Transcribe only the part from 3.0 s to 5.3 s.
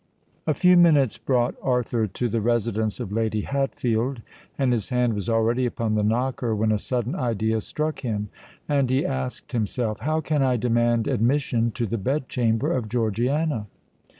Lady Hatfield; and his hand was